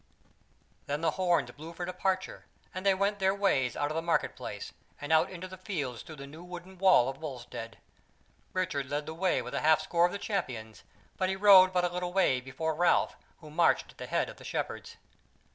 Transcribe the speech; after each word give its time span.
Then 0.87 1.01
the 1.01 1.11
horns 1.11 1.51
blew 1.51 1.73
for 1.73 1.85
departure, 1.85 2.45
and 2.73 2.83
they 2.83 2.95
went 2.95 3.19
their 3.19 3.35
ways 3.35 3.75
out 3.77 3.91
of 3.91 3.95
the 3.95 4.01
market 4.01 4.35
place, 4.35 4.73
and 4.99 5.13
out 5.13 5.29
into 5.29 5.47
the 5.47 5.59
fields 5.59 6.01
through 6.01 6.15
the 6.15 6.25
new 6.25 6.43
wooden 6.43 6.79
wall 6.79 7.07
of 7.07 7.19
Wulstead. 7.19 7.77
Richard 8.51 8.89
led 8.89 9.05
the 9.05 9.13
way 9.13 9.43
with 9.43 9.53
a 9.53 9.61
half 9.61 9.79
score 9.79 10.07
of 10.07 10.11
the 10.11 10.17
Champions, 10.17 10.81
but 11.17 11.29
he 11.29 11.35
rode 11.35 11.71
but 11.71 11.85
a 11.85 11.93
little 11.93 12.13
way 12.13 12.41
before 12.41 12.73
Ralph, 12.73 13.15
who 13.41 13.51
marched 13.51 13.91
at 13.91 13.97
the 13.99 14.07
head 14.07 14.27
of 14.27 14.37
the 14.37 14.43
Shepherds. 14.43 14.97